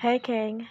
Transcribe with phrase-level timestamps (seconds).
[0.00, 0.66] Hey King,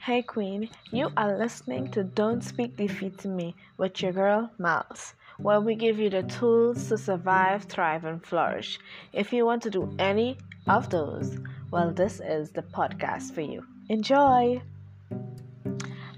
[0.00, 5.62] hey Queen, you are listening to Don't Speak Defeat Me with your girl Miles, where
[5.62, 8.78] we give you the tools to survive, thrive, and flourish.
[9.14, 10.36] If you want to do any
[10.66, 11.38] of those,
[11.70, 13.64] well, this is the podcast for you.
[13.88, 14.60] Enjoy!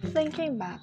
[0.07, 0.81] Thinking back,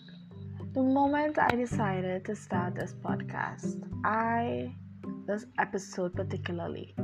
[0.74, 4.74] the moment I decided to start this podcast, I,
[5.28, 6.96] this episode particularly,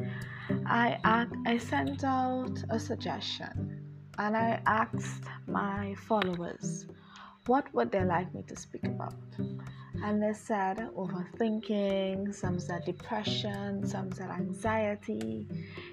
[0.65, 3.70] I, I sent out a suggestion
[4.21, 6.85] and I asked my followers
[7.47, 9.15] what would they like me to speak about.
[10.03, 15.47] And they said overthinking, some said depression, some said anxiety,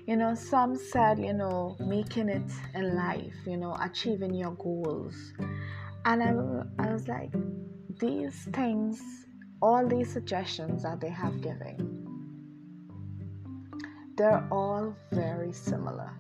[0.07, 5.33] you know, some said, you know, making it in life, you know, achieving your goals.
[6.05, 7.33] And I, I was like,
[7.99, 9.01] these things,
[9.63, 12.05] all these suggestions that they have given,
[14.19, 16.13] they're all very similar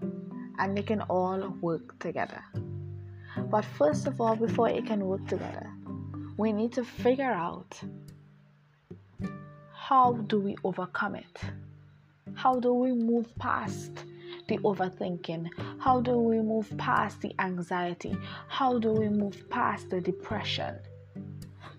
[0.58, 2.42] and they can all work together.
[3.50, 5.70] But first of all, before it can work together,
[6.36, 7.80] we need to figure out
[9.72, 11.40] how do we overcome it?
[12.34, 14.04] How do we move past
[14.48, 15.48] the overthinking?
[15.78, 18.16] How do we move past the anxiety?
[18.48, 20.78] How do we move past the depression?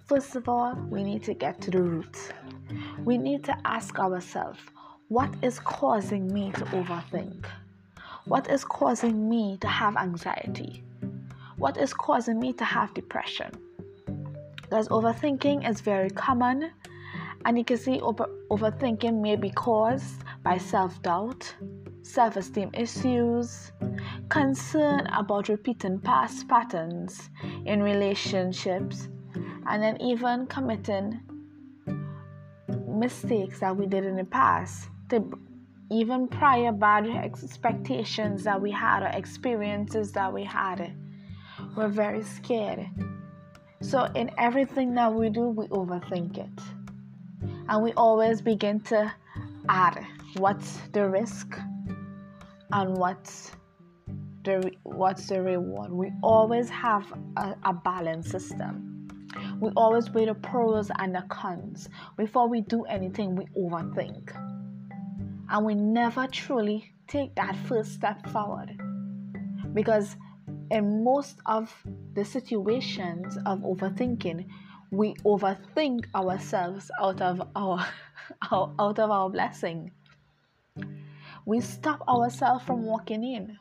[0.05, 2.17] First of all, we need to get to the root.
[3.05, 4.59] We need to ask ourselves,
[5.07, 7.45] what is causing me to overthink?
[8.25, 10.83] What is causing me to have anxiety?
[11.57, 13.51] What is causing me to have depression?
[14.61, 16.71] Because overthinking is very common,
[17.45, 21.55] and you can see over- overthinking may be caused by self doubt,
[22.01, 23.71] self esteem issues,
[24.29, 27.29] concern about repeating past patterns
[27.65, 29.07] in relationships,
[29.67, 31.19] and then even committing
[32.87, 35.19] mistakes that we did in the past to
[35.91, 40.93] even prior bad expectations that we had or experiences that we had,
[41.75, 42.87] we're very scared.
[43.81, 46.63] So, in everything that we do, we overthink it.
[47.69, 49.11] And we always begin to
[49.67, 50.05] add
[50.37, 51.57] what's the risk
[52.71, 53.51] and what's
[54.43, 55.91] the, what's the reward.
[55.91, 59.07] We always have a, a balance system.
[59.59, 61.89] We always weigh the pros and the cons.
[62.17, 64.33] Before we do anything, we overthink
[65.49, 68.79] and we never truly take that first step forward.
[69.73, 70.15] Because
[70.71, 71.73] in most of
[72.13, 74.45] the situations of overthinking
[74.91, 77.85] we overthink ourselves out of our
[78.41, 79.91] out of our blessing.
[81.45, 83.57] We stop ourselves from walking in.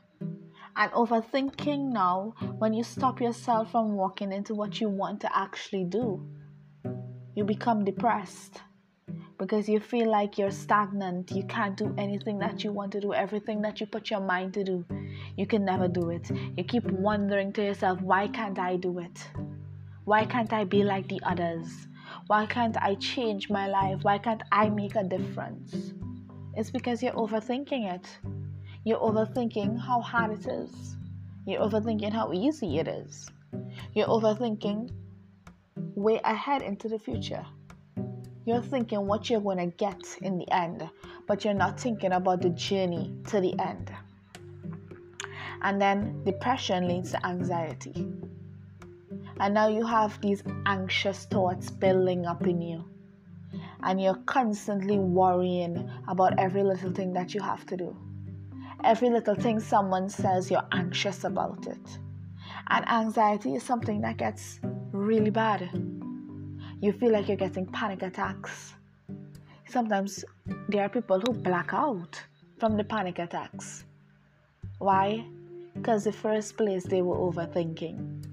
[0.76, 5.84] And overthinking now when you stop yourself from walking into what you want to actually
[5.84, 6.24] do
[7.38, 8.62] you become depressed
[9.38, 11.30] because you feel like you're stagnant.
[11.30, 14.54] You can't do anything that you want to do, everything that you put your mind
[14.54, 14.84] to do.
[15.36, 16.28] You can never do it.
[16.56, 19.28] You keep wondering to yourself, why can't I do it?
[20.04, 21.86] Why can't I be like the others?
[22.26, 24.00] Why can't I change my life?
[24.02, 25.92] Why can't I make a difference?
[26.54, 28.18] It's because you're overthinking it.
[28.84, 30.96] You're overthinking how hard it is.
[31.46, 33.30] You're overthinking how easy it is.
[33.94, 34.90] You're overthinking
[35.94, 37.44] way ahead into the future.
[38.48, 40.88] You're thinking what you're going to get in the end,
[41.26, 43.92] but you're not thinking about the journey to the end.
[45.60, 48.10] And then depression leads to anxiety.
[49.38, 52.86] And now you have these anxious thoughts building up in you.
[53.82, 57.94] And you're constantly worrying about every little thing that you have to do.
[58.82, 61.98] Every little thing someone says, you're anxious about it.
[62.68, 64.58] And anxiety is something that gets
[64.90, 65.68] really bad
[66.80, 68.74] you feel like you're getting panic attacks.
[69.66, 70.24] Sometimes
[70.68, 72.22] there are people who black out
[72.58, 73.84] from the panic attacks.
[74.78, 75.26] Why?
[75.74, 78.24] Because in the first place they were overthinking.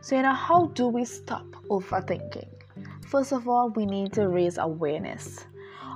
[0.00, 2.48] So, you know, how do we stop overthinking?
[3.06, 5.44] First of all, we need to raise awareness.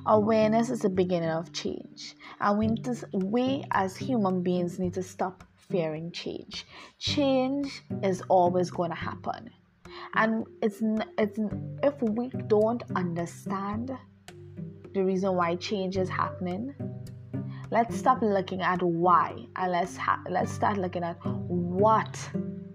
[0.06, 5.02] Awareness is the beginning of change, and we, to, we as human beings need to
[5.02, 6.64] stop fearing change.
[6.98, 9.50] Change is always going to happen
[10.14, 10.82] and it's
[11.18, 11.38] it's
[11.82, 13.90] if we don't understand
[14.94, 16.74] the reason why change is happening
[17.70, 22.30] let's stop looking at why and let's ha- let's start looking at what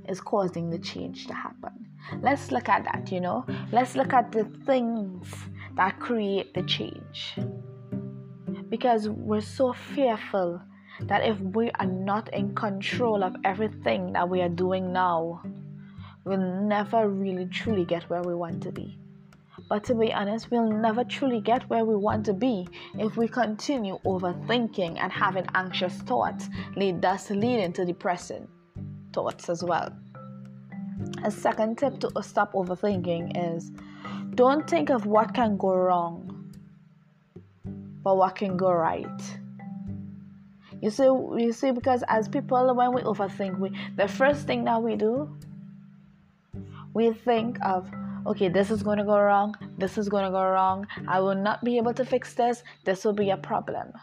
[0.07, 1.87] is causing the change to happen.
[2.21, 3.45] Let's look at that you know?
[3.71, 5.27] Let's look at the things
[5.75, 7.35] that create the change.
[8.69, 10.61] Because we're so fearful
[11.01, 15.41] that if we are not in control of everything that we are doing now
[16.23, 18.97] we'll never really truly get where we want to be.
[19.69, 23.27] But to be honest, we'll never truly get where we want to be if we
[23.27, 28.47] continue overthinking and having anxious thoughts lead us lead into depressing
[29.13, 29.95] thoughts as well.
[31.23, 33.71] A second tip to stop overthinking is
[34.35, 36.53] don't think of what can go wrong,
[38.03, 39.21] but what can go right.
[40.81, 44.81] You see, you see, because as people, when we overthink, we the first thing that
[44.81, 45.29] we do,
[46.93, 47.89] we think of,
[48.27, 51.35] okay, this is going to go wrong, this is going to go wrong, I will
[51.35, 53.93] not be able to fix this, this will be a problem.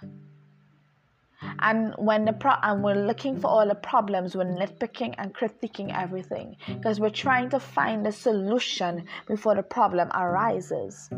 [1.60, 5.96] And when the pro- and we're looking for all the problems, we're nitpicking and critiquing
[5.96, 11.08] everything because we're trying to find a solution before the problem arises.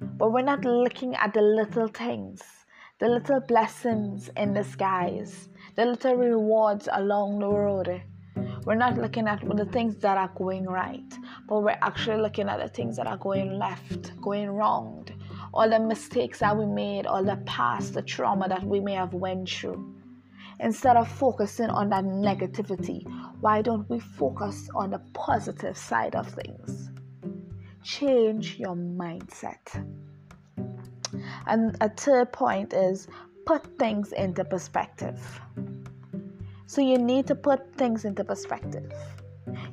[0.00, 2.42] But we're not looking at the little things
[3.02, 8.00] the little blessings in the skies, the little rewards along the road.
[8.64, 11.12] We're not looking at the things that are going right,
[11.48, 15.08] but we're actually looking at the things that are going left, going wrong,
[15.52, 19.14] all the mistakes that we made, all the past, the trauma that we may have
[19.14, 19.96] went through.
[20.60, 23.04] Instead of focusing on that negativity,
[23.40, 26.90] why don't we focus on the positive side of things?
[27.82, 29.84] Change your mindset.
[31.48, 33.08] And a third point is
[33.44, 35.40] put things into perspective.
[36.72, 38.90] So you need to put things into perspective.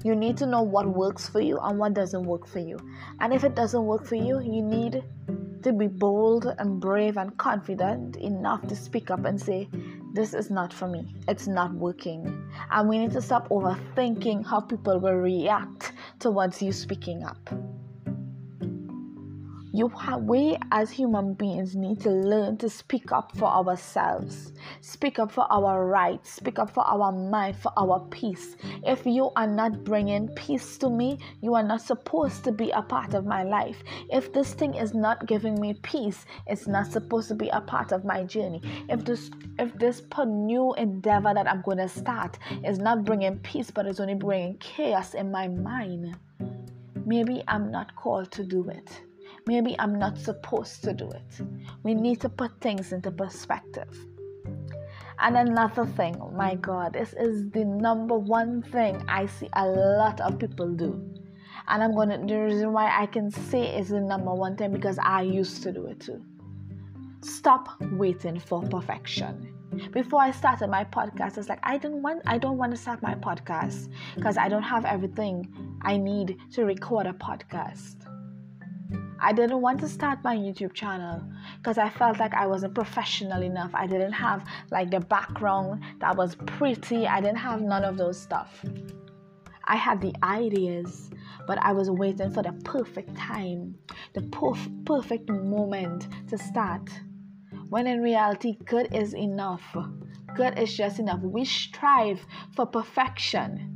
[0.03, 2.77] You need to know what works for you and what doesn't work for you.
[3.21, 5.01] And if it doesn't work for you, you need
[5.63, 9.69] to be bold and brave and confident enough to speak up and say,
[10.11, 11.15] This is not for me.
[11.29, 12.51] It's not working.
[12.69, 17.49] And we need to stop overthinking how people will react towards you speaking up
[19.79, 25.31] you we as human beings need to learn to speak up for ourselves speak up
[25.31, 28.57] for our rights speak up for our mind for our peace.
[28.85, 32.81] If you are not bringing peace to me you are not supposed to be a
[32.81, 33.81] part of my life.
[34.09, 37.93] If this thing is not giving me peace it's not supposed to be a part
[37.93, 38.61] of my journey.
[38.89, 43.71] If this if this new endeavor that i'm going to start is not bringing peace
[43.71, 46.17] but is only bringing chaos in my mind
[47.05, 49.01] maybe i'm not called to do it
[49.49, 51.41] Maybe I'm not supposed to do it.
[51.81, 53.89] We need to put things into perspective.
[55.17, 59.65] And another thing, oh my God, this is the number one thing I see a
[59.65, 61.01] lot of people do.
[61.67, 64.99] And I'm gonna the reason why I can say it's the number one thing because
[65.01, 66.23] I used to do it too.
[67.21, 69.51] Stop waiting for perfection.
[69.91, 73.01] Before I started my podcast, it's like I don't want I don't want to start
[73.01, 78.08] my podcast because I don't have everything I need to record a podcast.
[79.21, 81.21] I didn't want to start my YouTube channel
[81.57, 83.71] because I felt like I wasn't professional enough.
[83.73, 87.05] I didn't have like the background that was pretty.
[87.05, 88.63] I didn't have none of those stuff.
[89.65, 91.11] I had the ideas,
[91.45, 93.75] but I was waiting for the perfect time,
[94.13, 96.89] the perf- perfect moment to start.
[97.69, 99.75] When in reality, good is enough.
[100.35, 101.19] Good is just enough.
[101.21, 102.25] We strive
[102.55, 103.75] for perfection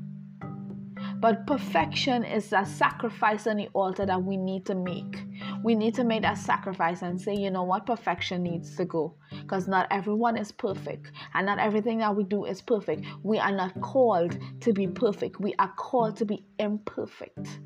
[1.24, 5.24] but perfection is a sacrifice on the altar that we need to make.
[5.63, 9.15] We need to make that sacrifice and say, you know what, perfection needs to go.
[9.42, 13.06] Because not everyone is perfect, and not everything that we do is perfect.
[13.24, 17.60] We are not called to be perfect, we are called to be imperfect.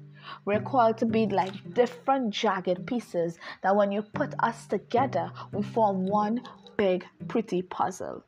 [0.46, 5.64] We're called to be like different jagged pieces that when you put us together, we
[5.64, 6.42] form one
[6.78, 8.24] big, pretty puzzle.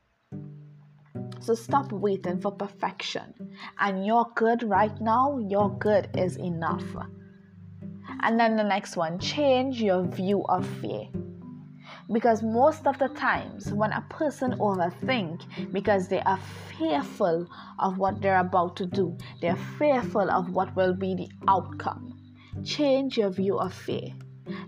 [1.42, 3.34] So stop waiting for perfection.
[3.80, 6.84] And you're good right now, your good is enough.
[8.22, 11.08] And then the next one change your view of fear.
[12.12, 16.40] Because most of the times, when a person overthink because they are
[16.78, 17.48] fearful
[17.78, 22.18] of what they're about to do, they're fearful of what will be the outcome.
[22.64, 24.10] Change your view of fear.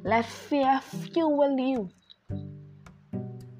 [0.03, 1.89] Let fear fuel you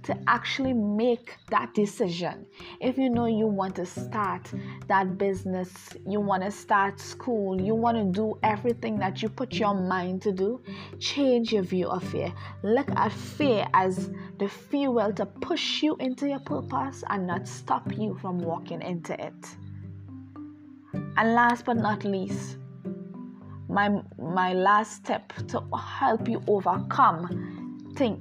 [0.03, 2.45] to actually make that decision.
[2.79, 4.51] If you know you want to start
[4.87, 5.71] that business,
[6.05, 10.21] you want to start school, you want to do everything that you put your mind
[10.23, 10.61] to do,
[10.99, 12.33] change your view of fear.
[12.63, 17.91] Look at fear as the fuel to push you into your purpose and not stop
[17.95, 19.45] you from walking into it.
[20.93, 22.57] And last but not least,
[23.69, 27.60] my my last step to help you overcome
[27.95, 28.19] think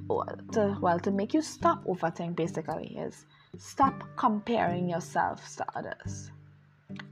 [0.51, 3.25] to well to make you stop overthink basically is
[3.57, 6.31] stop comparing yourselves to others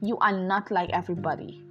[0.01, 1.63] you are not like everybody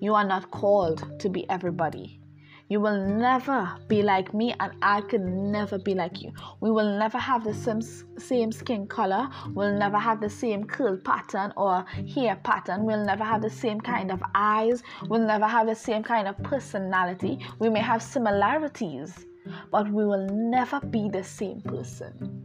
[0.00, 2.20] you are not called to be everybody
[2.68, 6.32] you will never be like me, and I could never be like you.
[6.60, 9.28] We will never have the same, same skin color.
[9.50, 11.84] We'll never have the same curl pattern or
[12.14, 12.84] hair pattern.
[12.84, 14.82] We'll never have the same kind of eyes.
[15.08, 17.38] We'll never have the same kind of personality.
[17.58, 19.26] We may have similarities,
[19.70, 22.44] but we will never be the same person.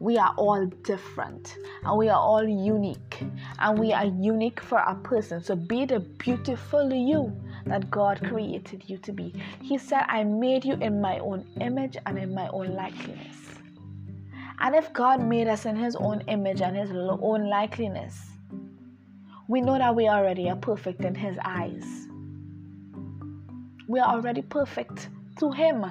[0.00, 3.22] we are all different and we are all unique
[3.58, 5.42] and we are unique for a person.
[5.42, 9.34] So be the beautiful you that God created you to be.
[9.60, 13.36] He said, I made you in my own image and in my own likeness.
[14.60, 18.18] And if God made us in His own image and His own likeness,
[19.48, 21.84] we know that we already are perfect in His eyes.
[23.86, 25.86] We are already perfect to Him.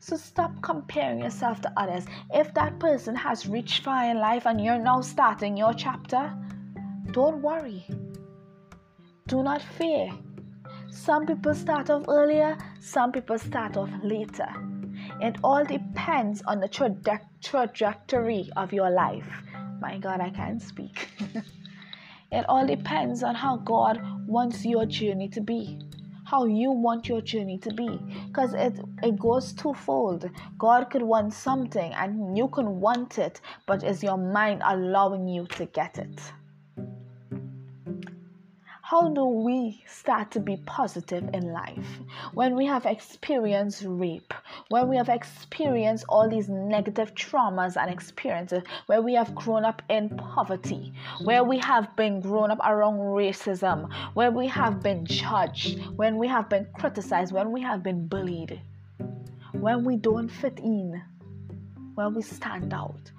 [0.00, 2.06] So stop comparing yourself to others.
[2.32, 6.34] If that person has reached far in life and you're now starting your chapter,
[7.12, 7.86] don't worry.
[9.26, 10.10] Do not fear.
[10.90, 14.48] Some people start off earlier, some people start off later.
[15.20, 19.28] It all depends on the tra- trajectory of your life.
[19.80, 21.08] My God, I can't speak.
[22.32, 25.78] it all depends on how God wants your journey to be
[26.30, 27.88] how you want your journey to be.
[28.26, 30.28] Because it it goes twofold.
[30.58, 35.46] God could want something and you can want it but is your mind allowing you
[35.46, 36.20] to get it
[38.90, 42.00] how do we start to be positive in life
[42.32, 44.32] when we have experienced rape,
[44.70, 49.82] when we have experienced all these negative traumas and experiences, where we have grown up
[49.90, 50.90] in poverty,
[51.22, 56.26] where we have been grown up around racism, where we have been judged, when we
[56.26, 58.58] have been criticized, when we have been bullied,
[59.52, 60.98] when we don't fit in,
[61.94, 63.10] when we stand out?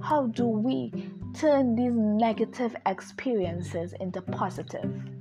[0.00, 0.90] How do we
[1.34, 5.17] turn these negative experiences into positive?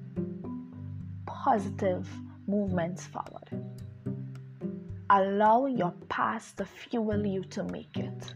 [1.48, 2.06] Positive
[2.46, 3.48] movements forward.
[5.10, 8.34] Allow your past to fuel you to make it.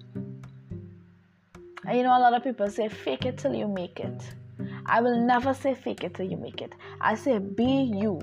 [1.86, 4.24] And you know, a lot of people say, fake it till you make it.
[4.86, 6.74] I will never say fake it till you make it.
[7.02, 8.22] I say, be you.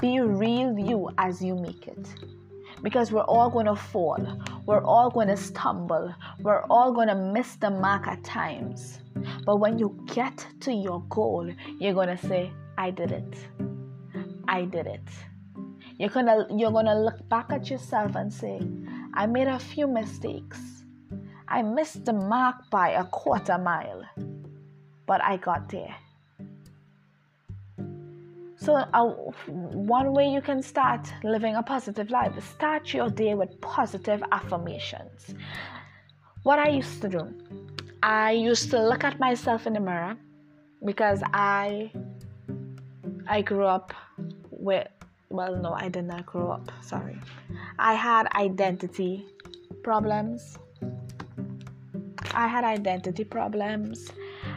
[0.00, 2.12] Be real you as you make it
[2.82, 4.42] because we're all going to fall.
[4.66, 6.12] We're all going to stumble.
[6.40, 8.98] We're all going to miss the mark at times.
[9.46, 11.48] But when you get to your goal,
[11.78, 13.36] you're going to say, I did it.
[14.54, 15.08] I did it.
[15.98, 18.60] You're to you're to look back at yourself and say,
[19.14, 20.60] I made a few mistakes.
[21.48, 24.02] I missed the mark by a quarter mile,
[25.06, 25.94] but I got there.
[28.56, 29.04] So, uh,
[29.96, 34.22] one way you can start living a positive life is start your day with positive
[34.30, 35.34] affirmations.
[36.44, 37.22] What I used to do,
[38.02, 40.16] I used to look at myself in the mirror
[40.84, 41.90] because I
[43.26, 43.92] I grew up
[44.58, 44.88] with
[45.30, 47.18] well no I did not grow up sorry
[47.78, 49.26] I had identity
[49.82, 50.58] problems
[52.32, 54.10] I had identity problems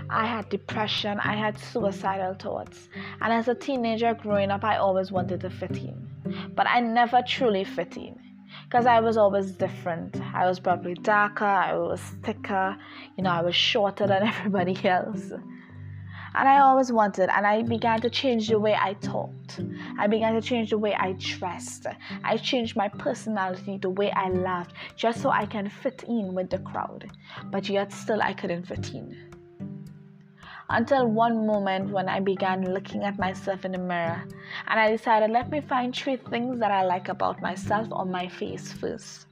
[0.10, 2.88] I had depression, I had suicidal thoughts.
[3.22, 6.08] And as a teenager growing up, I always wanted to fit in.
[6.56, 8.18] But I never truly fit in
[8.64, 10.20] because I was always different.
[10.34, 12.78] I was probably darker, I was thicker,
[13.18, 15.32] you know, I was shorter than everybody else.
[16.38, 16.64] And I mm.
[16.64, 18.14] always wanted, and I began to mm.
[18.14, 19.60] change the way I talked.
[20.00, 21.88] I began to change the way I dressed.
[22.24, 26.50] I changed my personality, the way I laughed, just so I can fit in with
[26.52, 27.10] the crowd.
[27.46, 29.28] But yet, still, I couldn't fit in
[30.70, 34.22] until one moment when I began looking at myself in the mirror
[34.68, 38.28] and I decided, let me find three things that I like about myself on my
[38.28, 39.28] face first.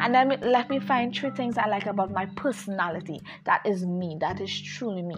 [0.00, 3.20] And then let me find three things I like about my personality.
[3.44, 5.16] That is me, that is truly me.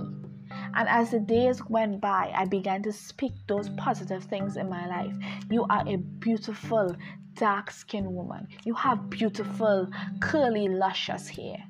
[0.78, 4.86] And as the days went by, I began to speak those positive things in my
[4.86, 5.12] life.
[5.50, 6.94] You are a beautiful,
[7.34, 8.46] dark skinned woman.
[8.64, 9.88] You have beautiful,
[10.20, 11.64] curly, luscious hair.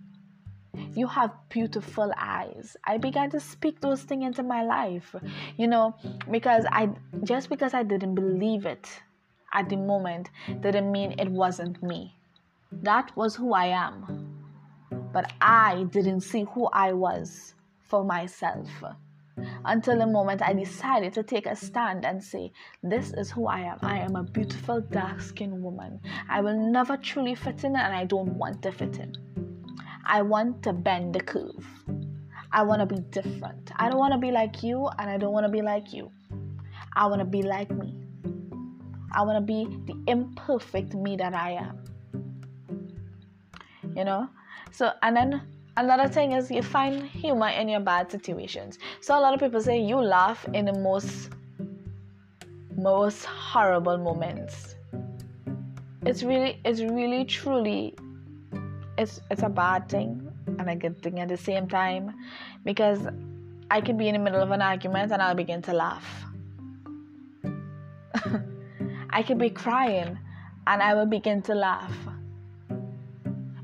[0.94, 2.76] You have beautiful eyes.
[2.84, 5.14] I began to speak those things into my life,
[5.56, 5.96] you know,
[6.30, 6.90] because I
[7.24, 8.90] just because I didn't believe it
[9.54, 10.28] at the moment
[10.60, 12.14] didn't mean it wasn't me.
[12.70, 14.36] That was who I am.
[15.14, 17.54] But I didn't see who I was
[17.88, 18.68] for myself
[19.64, 22.52] until the moment I decided to take a stand and say,
[22.82, 23.78] This is who I am.
[23.82, 26.00] I am a beautiful, dark skinned woman.
[26.28, 29.14] I will never truly fit in, and I don't want to fit in.
[30.06, 31.66] I want to bend the curve.
[32.50, 33.70] I want to be different.
[33.76, 36.10] I don't want to be like you, and I don't want to be like you.
[36.96, 37.94] I want to be like me.
[39.12, 41.84] I want to be the imperfect me that I am.
[43.94, 44.28] You know?
[44.70, 45.42] So, and then
[45.78, 48.78] another thing is you find humor in your bad situations.
[49.00, 51.30] So, a lot of people say you laugh in the most,
[52.76, 54.74] most horrible moments.
[56.04, 57.94] It's really, it's really, truly
[58.98, 62.14] it's it's a bad thing and a good thing at the same time
[62.64, 63.06] because
[63.70, 66.24] I could be in the middle of an argument and I'll begin to laugh.
[69.10, 70.18] I could be crying
[70.66, 71.96] and I will begin to laugh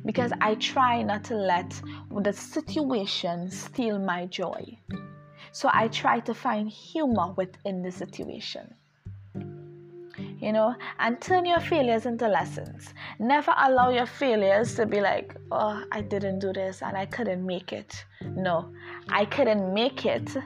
[0.04, 1.80] because I try not to let
[2.11, 4.78] the situation steal my joy.
[5.52, 8.75] So I try to find humor within the situation.
[10.38, 12.92] You know, and turn your failures into lessons.
[13.18, 17.44] Never allow your failures to be like, oh, I didn't do this and I couldn't
[17.46, 18.04] make it.
[18.20, 18.70] No,
[19.08, 20.37] I couldn't make it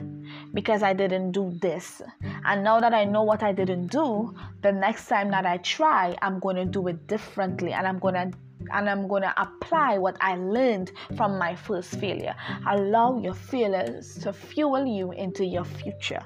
[0.55, 2.01] because I didn't do this.
[2.45, 6.17] And now that I know what I didn't do, the next time that I try,
[6.23, 8.31] I'm going to do it differently and I'm going to
[8.73, 12.35] and I'm going to apply what I learned from my first failure.
[12.69, 16.25] Allow your failures to fuel you into your future.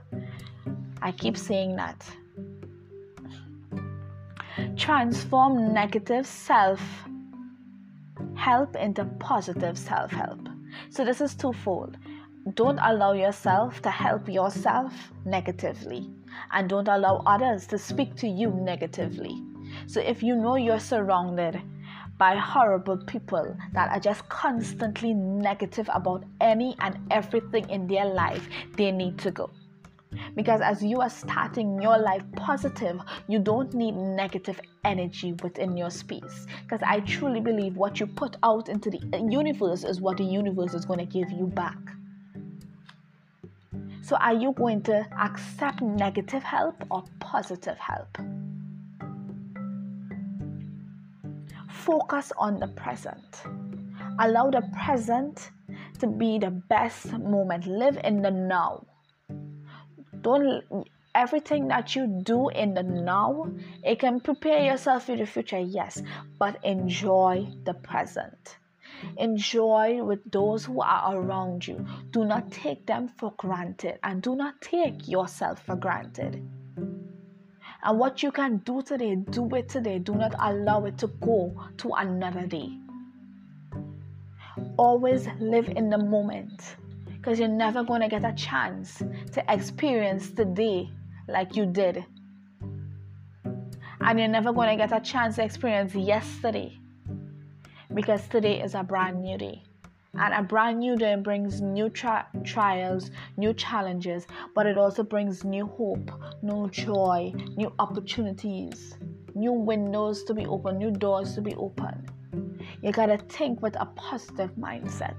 [1.00, 2.04] I keep saying that.
[4.76, 6.80] Transform negative self
[8.34, 10.48] help into positive self help.
[10.90, 11.96] So, this is twofold.
[12.54, 14.92] Don't allow yourself to help yourself
[15.24, 16.10] negatively,
[16.52, 19.42] and don't allow others to speak to you negatively.
[19.86, 21.62] So, if you know you're surrounded
[22.22, 28.48] by horrible people that are just constantly negative about any and everything in their life,
[28.76, 29.50] they need to go.
[30.36, 35.90] Because as you are starting your life positive, you don't need negative energy within your
[35.90, 36.46] space.
[36.62, 40.74] Because I truly believe what you put out into the universe is what the universe
[40.74, 41.78] is going to give you back.
[44.00, 48.16] So, are you going to accept negative help or positive help?
[51.84, 53.42] Focus on the present.
[54.20, 55.50] Allow the present
[55.98, 57.66] to be the best moment.
[57.66, 58.86] Live in the now.
[60.20, 60.64] Don't
[61.14, 63.50] everything that you do in the now,
[63.82, 66.02] it can prepare yourself for the future, yes,
[66.38, 68.58] but enjoy the present.
[69.16, 71.84] Enjoy with those who are around you.
[72.10, 76.48] Do not take them for granted and do not take yourself for granted.
[77.84, 79.98] And what you can do today, do it today.
[79.98, 82.78] Do not allow it to go to another day.
[84.76, 90.30] Always live in the moment because you're never going to get a chance to experience
[90.30, 90.90] today
[91.28, 92.04] like you did.
[94.00, 96.78] And you're never going to get a chance to experience yesterday
[97.94, 99.62] because today is a brand new day.
[100.18, 105.42] And a brand new day brings new tri- trials, new challenges, but it also brings
[105.42, 106.10] new hope,
[106.42, 108.94] new joy, new opportunities,
[109.34, 112.06] new windows to be open, new doors to be open.
[112.82, 115.16] You gotta think with a positive mindset.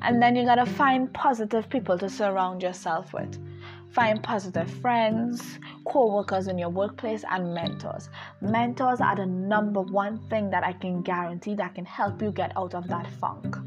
[0.00, 3.38] And then you gotta find positive people to surround yourself with.
[3.92, 8.08] Find positive friends, co workers in your workplace, and mentors.
[8.40, 12.56] Mentors are the number one thing that I can guarantee that can help you get
[12.56, 13.58] out of that funk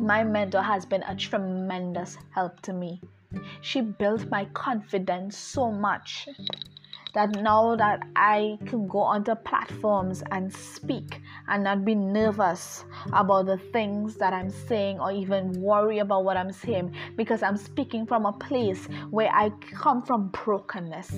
[0.00, 3.00] my mentor has been a tremendous help to me.
[3.60, 6.28] She built my confidence so much
[7.14, 13.46] that now that I can go onto platforms and speak and not be nervous about
[13.46, 18.06] the things that I'm saying or even worry about what I'm saying because I'm speaking
[18.06, 21.12] from a place where I come from brokenness.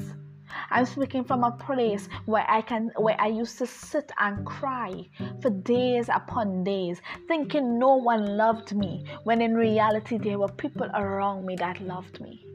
[0.70, 5.08] I'm speaking from a place where I can where I used to sit and cry
[5.40, 10.88] for days upon days, thinking no one loved me, when in reality there were people
[10.94, 12.46] around me that loved me.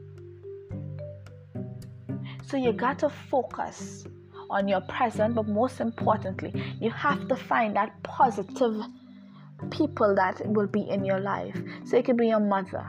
[2.46, 4.06] So you got to focus
[4.50, 8.82] on your present, but most importantly, you have to find that positive
[9.70, 11.60] people that will be in your life.
[11.84, 12.86] So it could be your mother,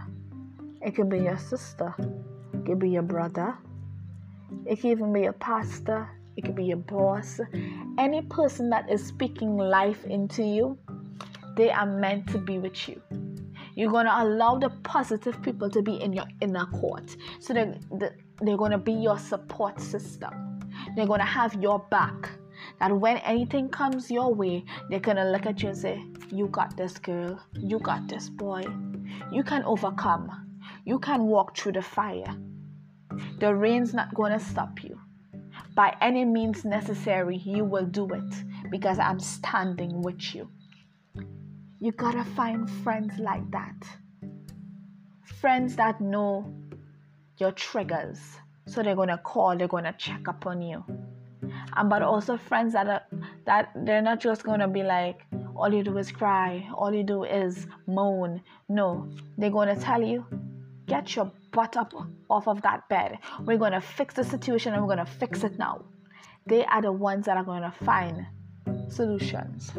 [0.82, 1.94] it could be your sister,
[2.54, 3.58] it could be your brother,
[4.66, 7.40] it can even be a pastor, it could be a boss.
[7.98, 10.78] Any person that is speaking life into you,
[11.56, 13.02] they are meant to be with you.
[13.76, 17.16] You're going to allow the positive people to be in your inner court.
[17.40, 17.76] So they're,
[18.42, 20.60] they're going to be your support system.
[20.96, 22.30] They're going to have your back.
[22.80, 26.48] That when anything comes your way, they're going to look at you and say, You
[26.48, 27.42] got this, girl.
[27.54, 28.64] You got this, boy.
[29.32, 30.30] You can overcome.
[30.86, 32.36] You can walk through the fire.
[33.40, 35.00] The rain's not going to stop you.
[35.76, 40.50] By any means necessary, you will do it because I'm standing with you.
[41.80, 43.76] You gotta find friends like that.
[45.24, 46.54] Friends that know
[47.38, 48.20] your triggers.
[48.68, 50.84] So they're gonna call, they're gonna check up on you.
[51.78, 53.04] And but also friends that are
[53.46, 57.24] that they're not just gonna be like, all you do is cry, all you do
[57.24, 58.42] is moan.
[58.68, 60.26] No, they're gonna tell you,
[60.90, 61.94] get your butt up
[62.30, 63.20] off of that bed.
[63.46, 65.86] We're going to fix the situation and we're going to fix it now.
[66.48, 68.26] They are the ones that are going to find
[68.90, 69.72] solutions.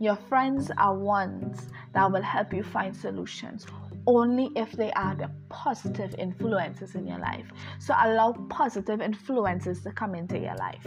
[0.00, 3.66] Your friends are ones that will help you find solutions
[4.06, 7.46] only if they are the positive influences in your life.
[7.78, 10.86] So allow positive influences to come into your life.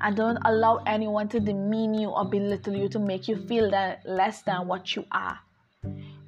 [0.00, 4.02] And don't allow anyone to demean you or belittle you to make you feel that
[4.04, 5.38] less than what you are.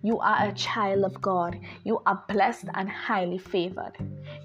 [0.02, 1.58] You are a child of God.
[1.84, 3.92] You are blessed and highly favored.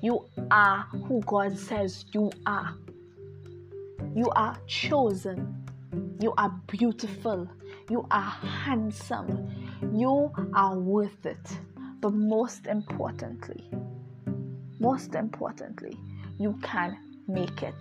[0.01, 2.75] You are who God says you are.
[4.13, 5.63] You are chosen.
[6.19, 7.49] You are beautiful.
[7.89, 8.31] You are
[8.65, 9.49] handsome.
[9.93, 11.59] You are worth it.
[12.01, 13.69] But most importantly,
[14.79, 15.97] most importantly,
[16.37, 17.75] you can make it.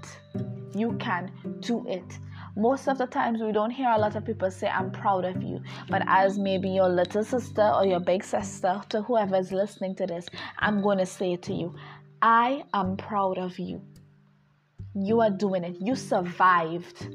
[0.75, 2.19] You can do it.
[2.57, 5.43] Most of the times, we don't hear a lot of people say, I'm proud of
[5.43, 5.61] you.
[5.89, 10.07] But as maybe your little sister or your big sister, to whoever is listening to
[10.07, 10.27] this,
[10.61, 11.75] I'm going to say it to you,
[12.23, 13.83] I am proud of you.
[14.95, 15.77] You are doing it.
[15.81, 17.09] You survived.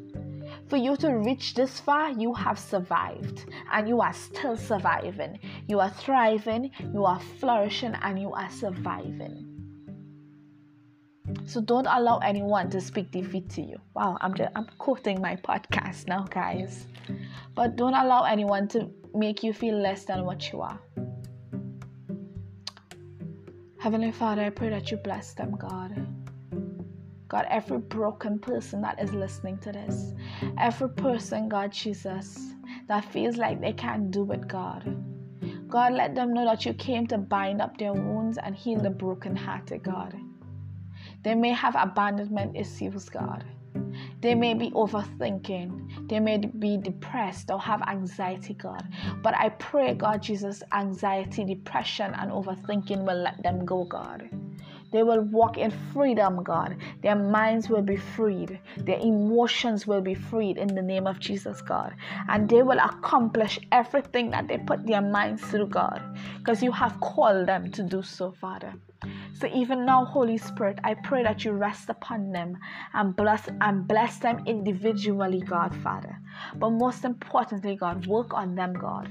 [0.67, 5.39] For you to reach this far, you have survived and you are still surviving.
[5.67, 9.48] You are thriving, you are flourishing, and you are surviving.
[11.45, 13.79] So don't allow anyone to speak defeat to you.
[13.95, 16.85] Wow, I'm just, I'm quoting my podcast now, guys.
[17.55, 20.79] But don't allow anyone to make you feel less than what you are.
[23.79, 26.05] Heavenly Father, I pray that you bless them, God.
[27.29, 30.13] God, every broken person that is listening to this,
[30.57, 32.53] every person, God Jesus,
[32.87, 34.83] that feels like they can't do it, God.
[35.67, 38.89] God, let them know that you came to bind up their wounds and heal the
[38.89, 40.19] broken-hearted, God.
[41.23, 43.43] They may have abandonment issues, God.
[44.21, 46.09] They may be overthinking.
[46.09, 48.83] They may be depressed or have anxiety, God.
[49.21, 54.29] But I pray, God Jesus, anxiety, depression, and overthinking will let them go, God.
[54.91, 56.75] They will walk in freedom, God.
[57.01, 58.59] Their minds will be freed.
[58.77, 61.95] Their emotions will be freed in the name of Jesus, God.
[62.27, 66.01] And they will accomplish everything that they put their minds through, God.
[66.39, 68.73] Because you have called them to do so, Father.
[69.33, 72.57] So even now, Holy Spirit, I pray that you rest upon them
[72.93, 76.17] and bless and bless them individually, God, Father.
[76.55, 79.09] But most importantly, God, work on them, God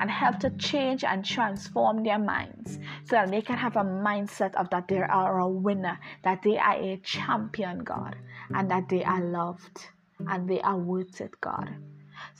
[0.00, 4.54] and help to change and transform their minds so that they can have a mindset
[4.54, 8.16] of that they are a winner, that they are a champion, God,
[8.54, 9.88] and that they are loved
[10.28, 11.74] and they are worth it, God.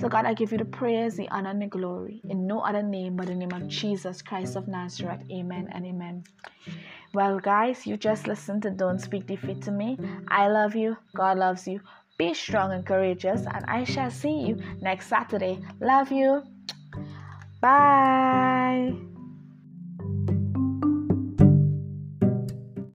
[0.01, 2.83] So, God, I give you the praise, the honor, and the glory in no other
[2.83, 5.21] name but the name of Jesus Christ of Nazareth.
[5.31, 6.25] Amen and amen.
[7.13, 9.99] Well, guys, you just listened to Don't Speak Defeat to Me.
[10.29, 10.97] I love you.
[11.15, 11.81] God loves you.
[12.17, 15.59] Be strong and courageous, and I shall see you next Saturday.
[15.81, 16.45] Love you.
[17.61, 18.95] Bye.